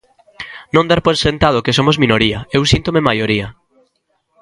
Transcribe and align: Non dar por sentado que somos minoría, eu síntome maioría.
Non 0.75 0.85
dar 0.89 1.01
por 1.05 1.15
sentado 1.25 1.63
que 1.65 1.75
somos 1.77 1.99
minoría, 2.03 2.37
eu 2.57 2.63
síntome 2.73 3.05
maioría. 3.07 3.47